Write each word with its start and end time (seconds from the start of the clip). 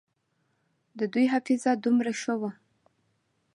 د 0.99 1.01
دوى 1.13 1.25
حافظه 1.33 1.71
دومره 1.85 2.11
ښه 2.21 2.33
وه. 2.41 2.51